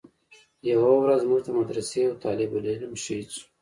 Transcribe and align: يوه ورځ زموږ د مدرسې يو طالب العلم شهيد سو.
يوه 0.69 0.91
ورځ 1.01 1.19
زموږ 1.23 1.41
د 1.45 1.49
مدرسې 1.59 1.97
يو 2.07 2.13
طالب 2.23 2.49
العلم 2.59 2.93
شهيد 3.03 3.27
سو. 3.35 3.43